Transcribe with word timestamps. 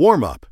Warm 0.00 0.24
up. 0.24 0.49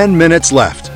10 0.00 0.16
minutes 0.16 0.50
left. 0.50 0.89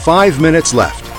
Five 0.00 0.40
minutes 0.40 0.72
left. 0.72 1.09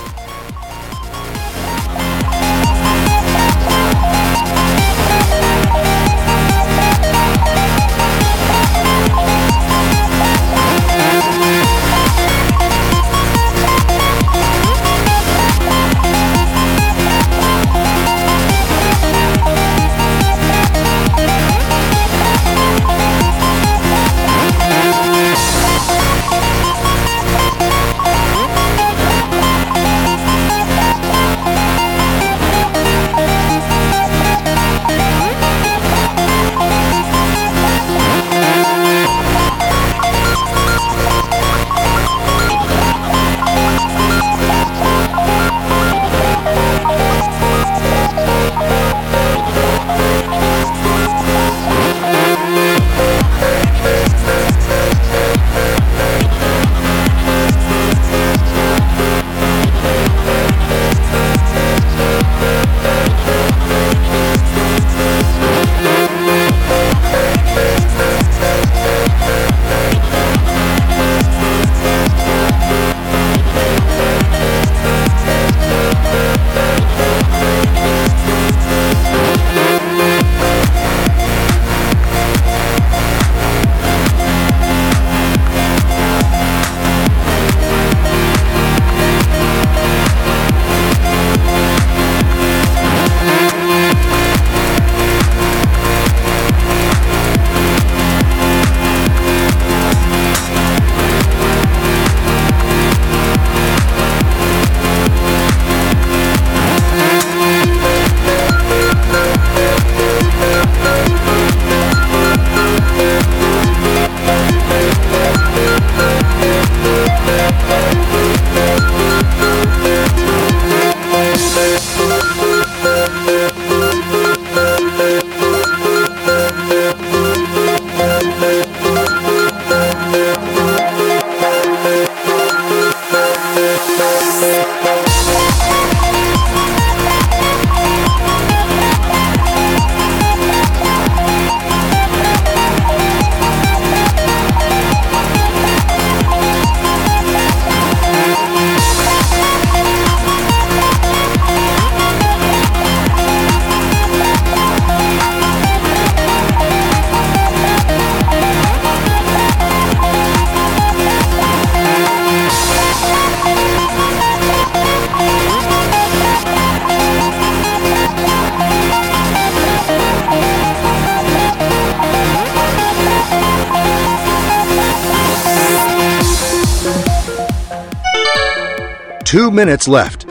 Minutes 179.52 179.88
left. 179.88 180.31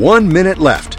One 0.00 0.32
minute 0.32 0.56
left. 0.56 0.89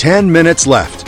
10 0.00 0.32
minutes 0.32 0.66
left. 0.66 0.99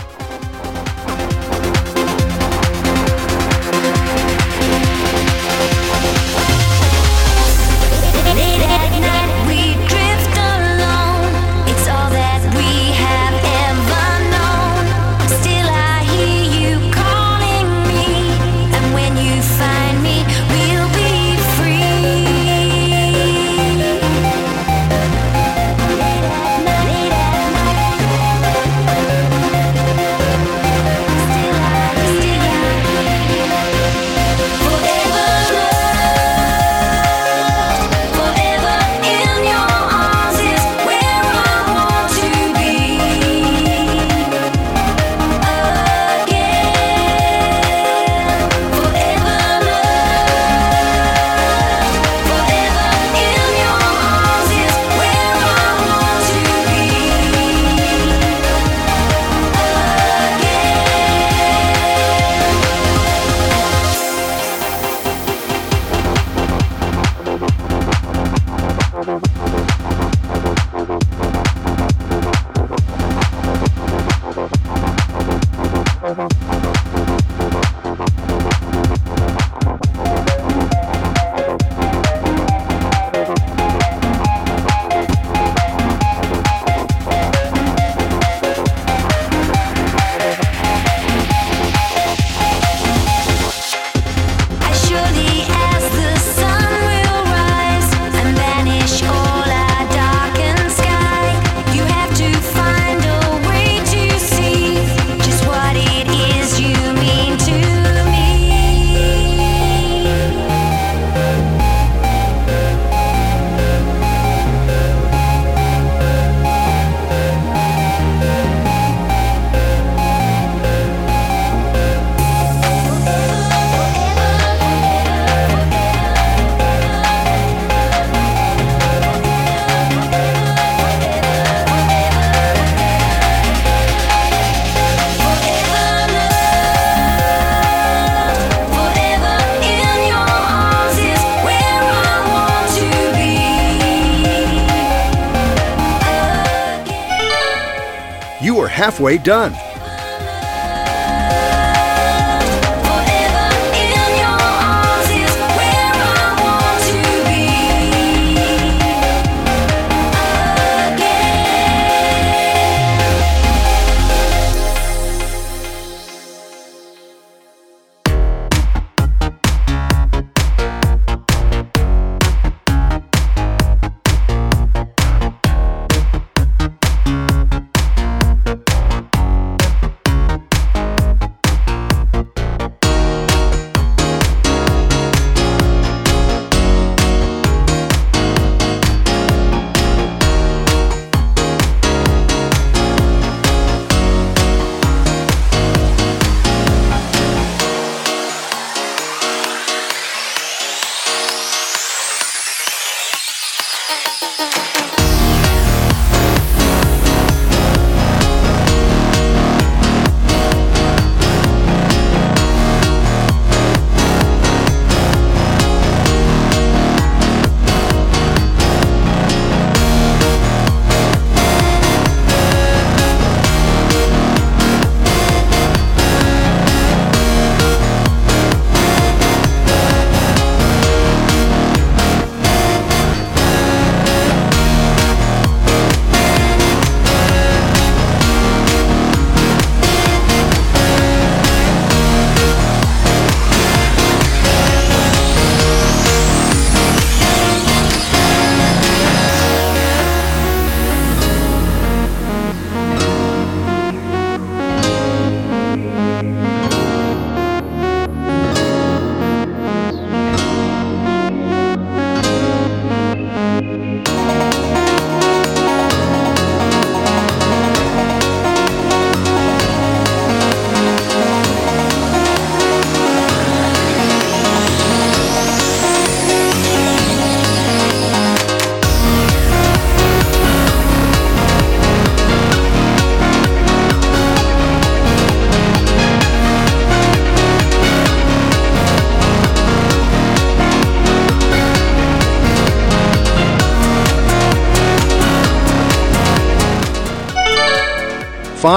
Halfway 148.83 149.17
done. 149.17 149.72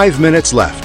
Five 0.06 0.20
minutes 0.20 0.54
left. 0.54 0.85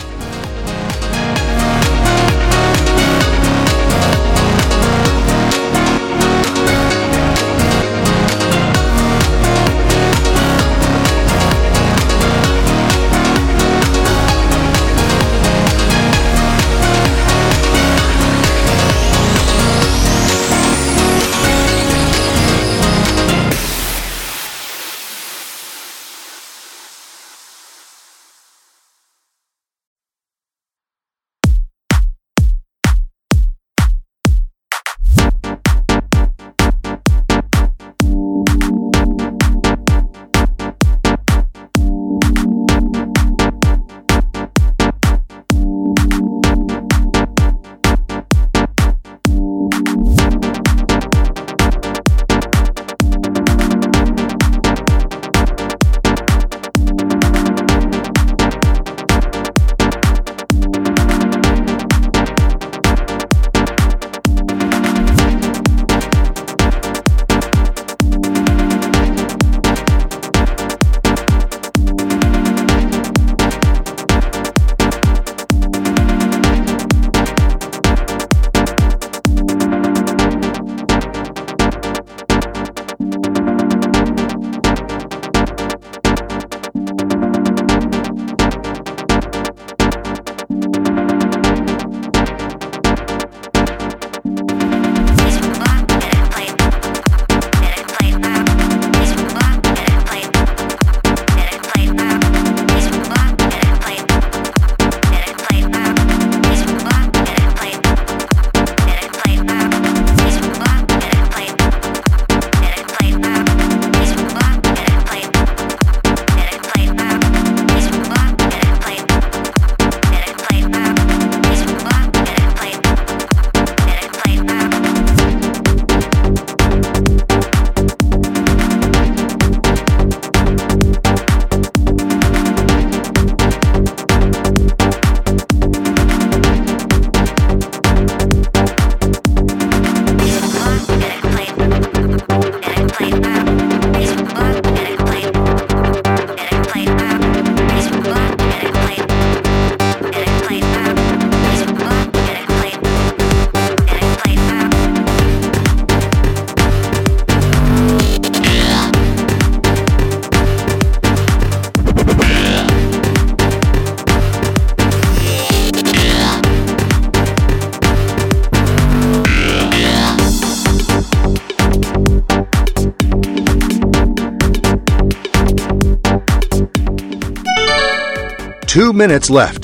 Two 178.71 178.93
minutes 178.93 179.31
left. 179.31 179.60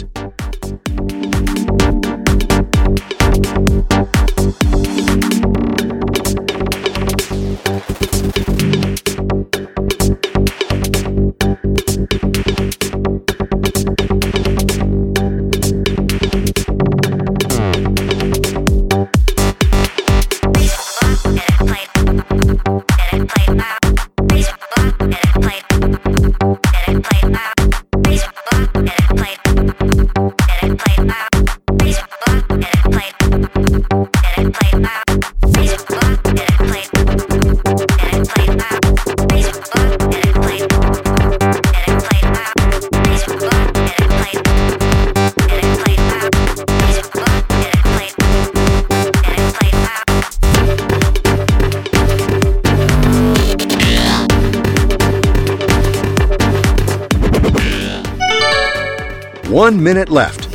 Minute 59.97 60.11
left. 60.11 60.46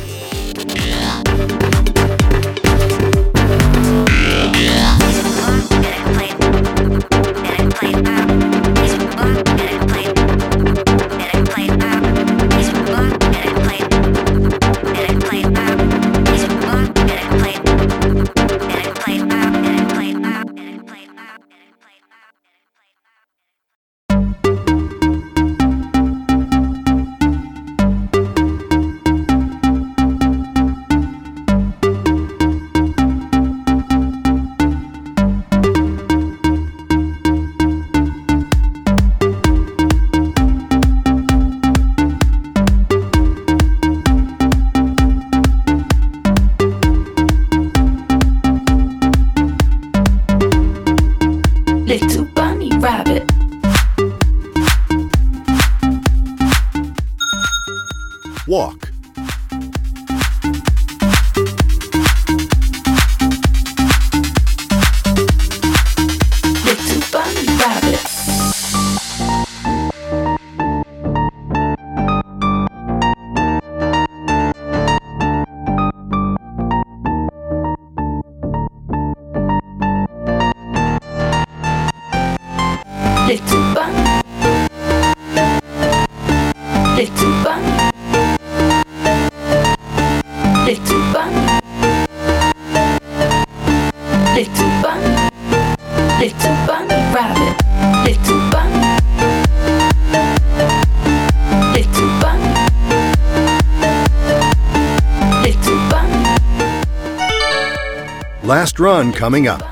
Coming 109.22 109.46
up. 109.46 109.71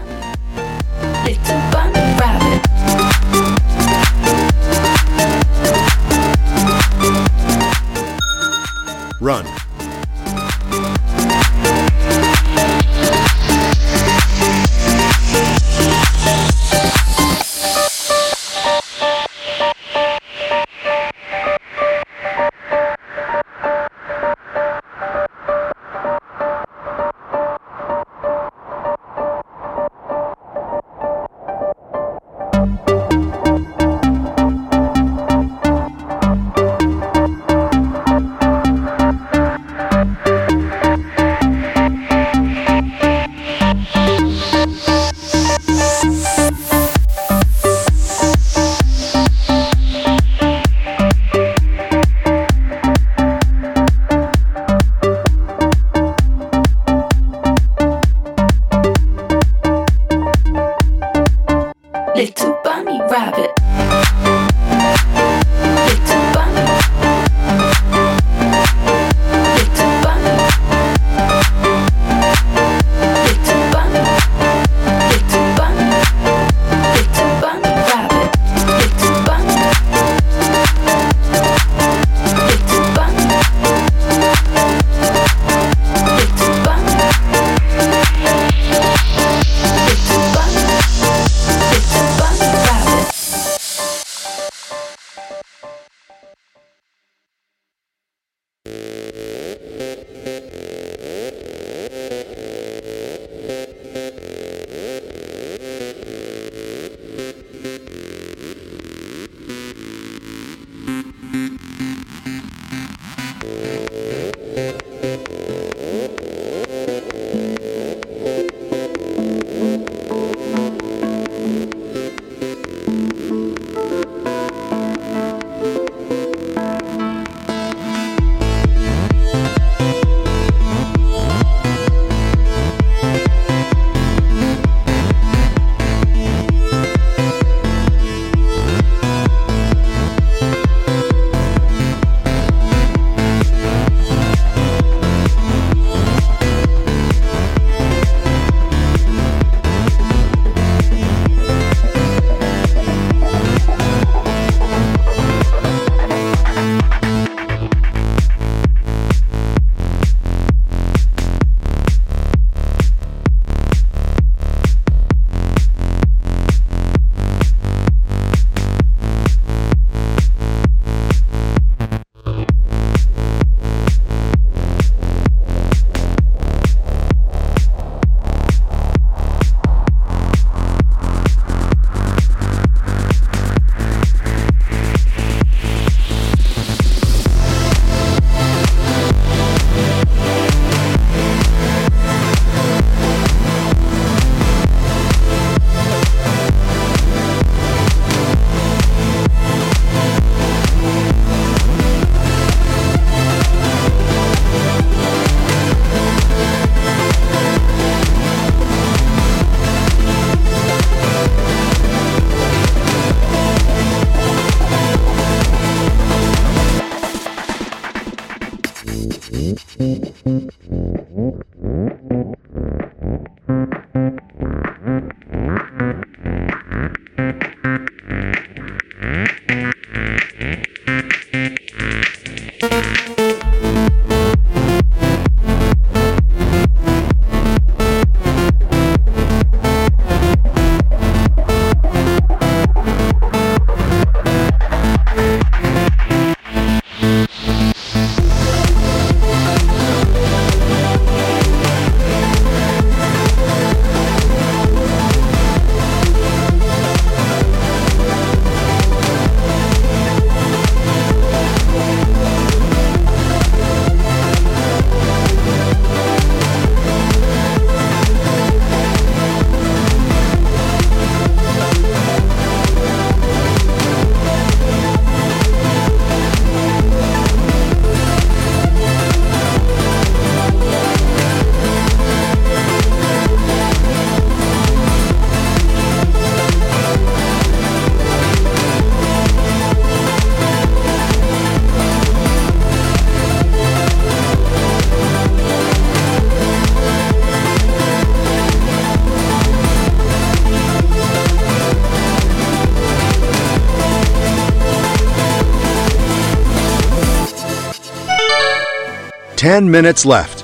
10 309.40 309.70
minutes 309.70 310.04
left. 310.04 310.39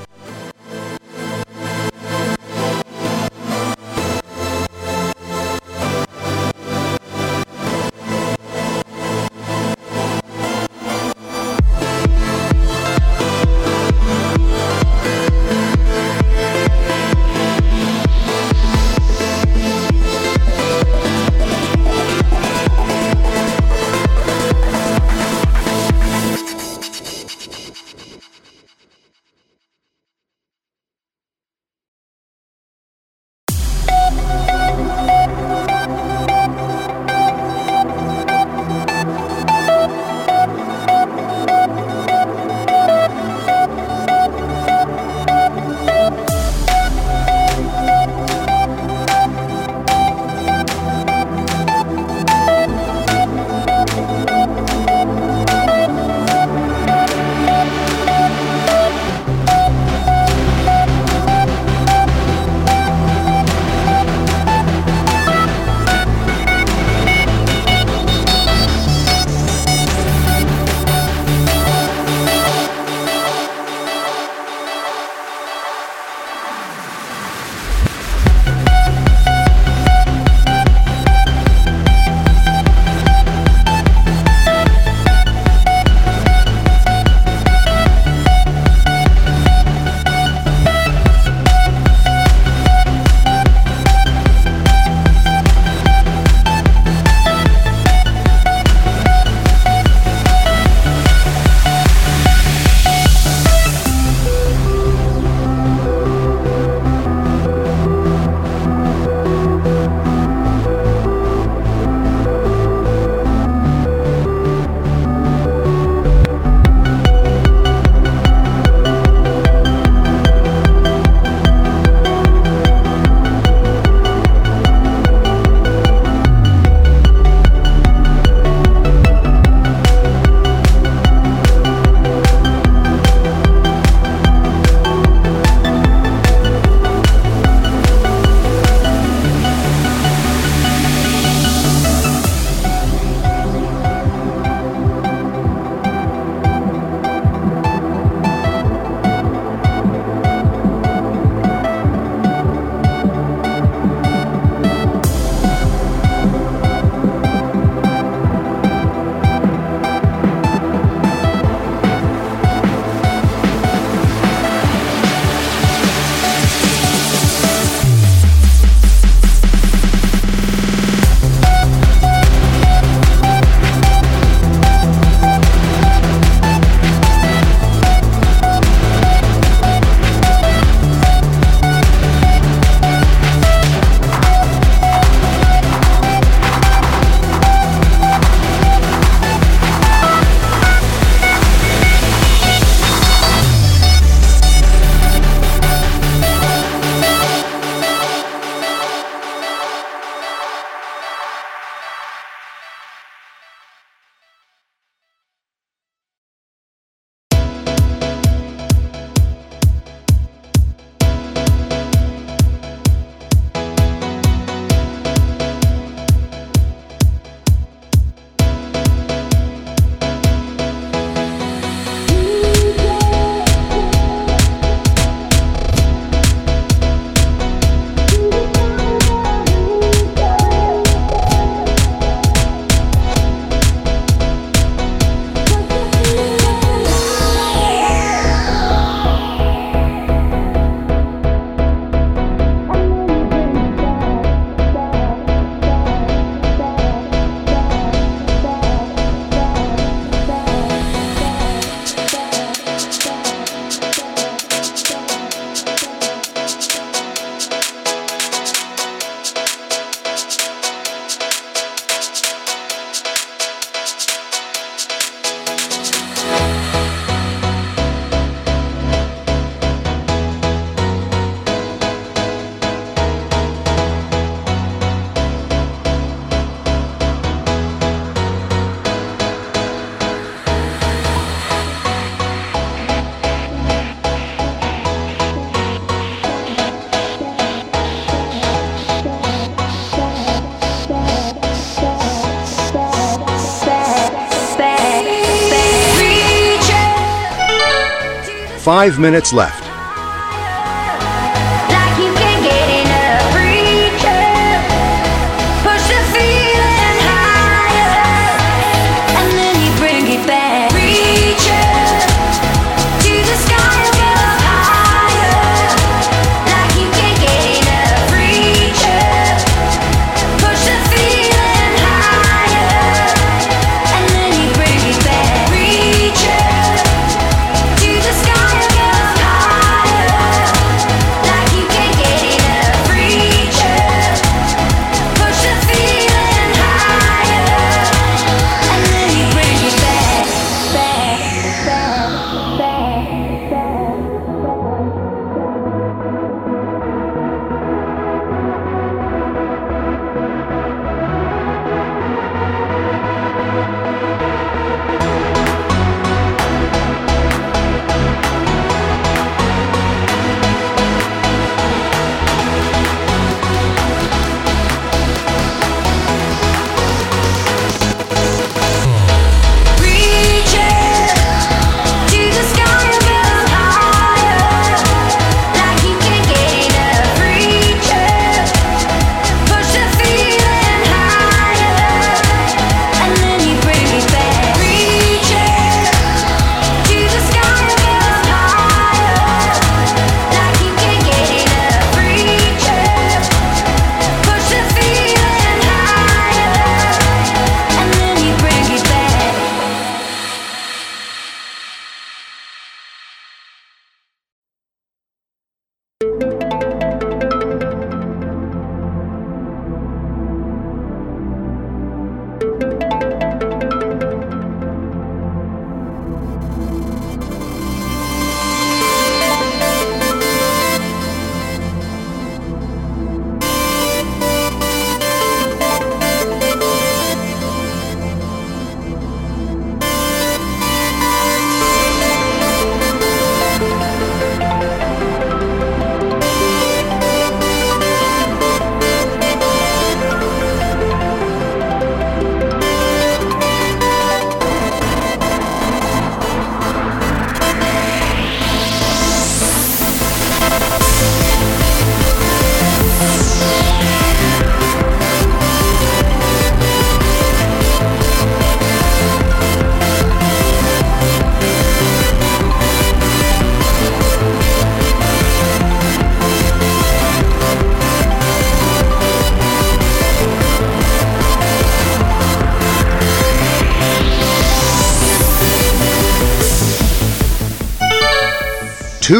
Five 298.76 298.98
minutes 298.98 299.32
left. 299.32 299.65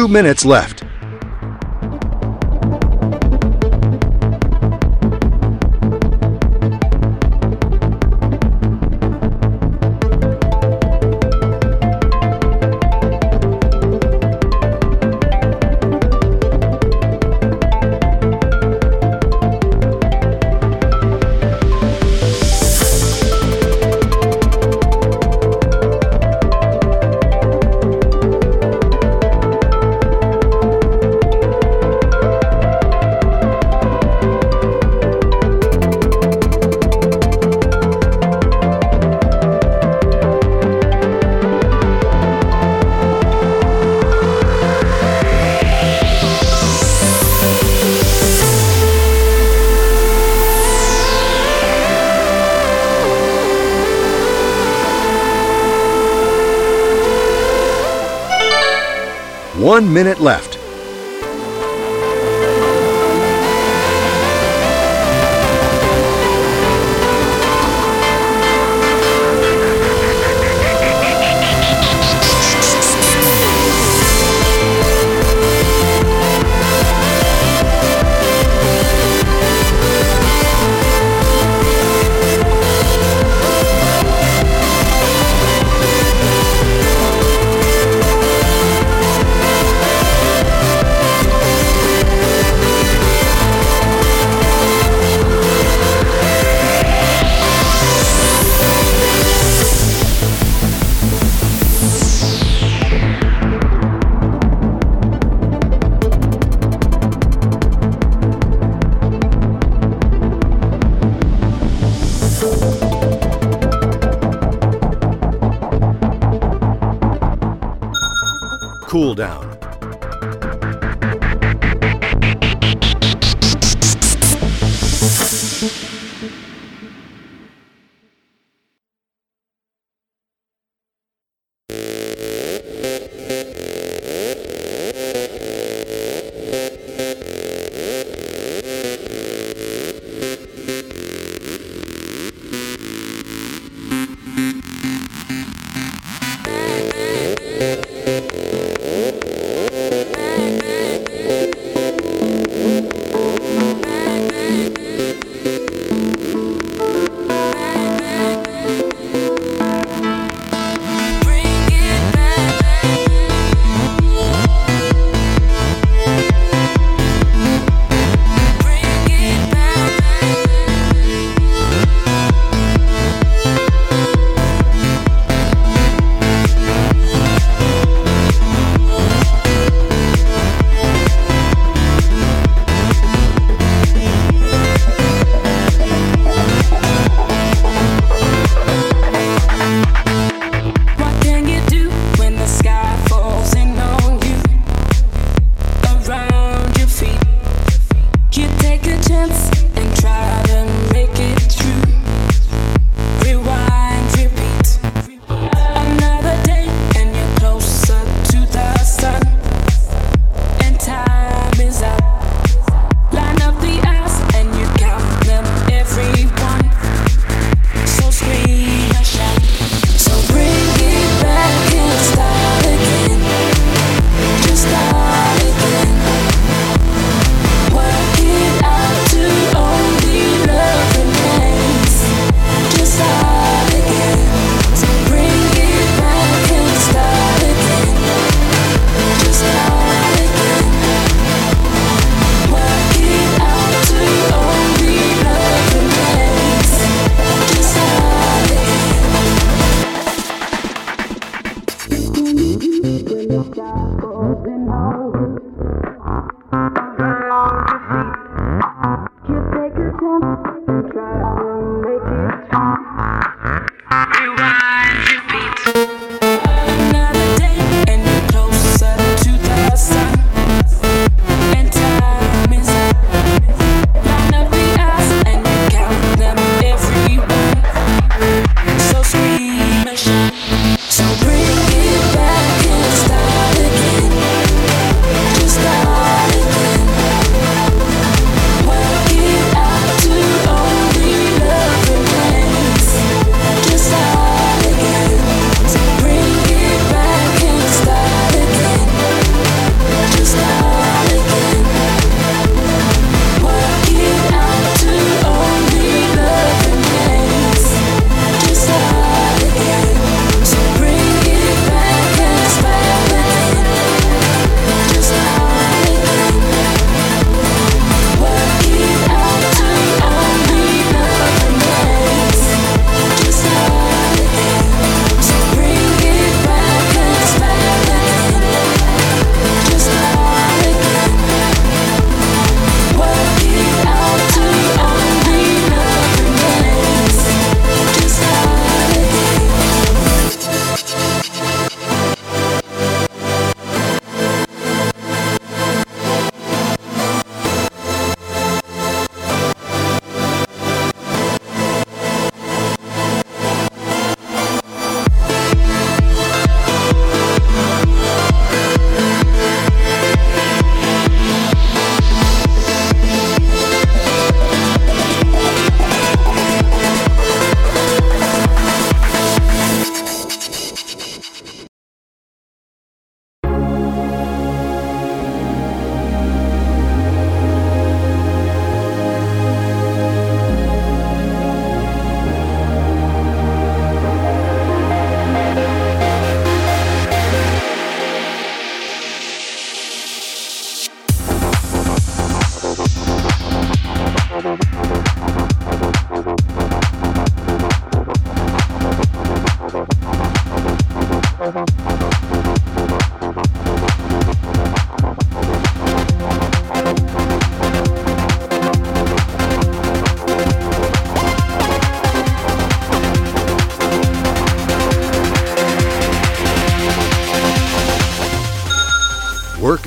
Two 0.07 0.13
minutes 0.13 0.45
left. 0.45 0.76
One 59.67 59.91
minute 59.93 60.21
left. 60.21 60.56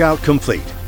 Workout 0.01 0.23
complete. 0.23 0.80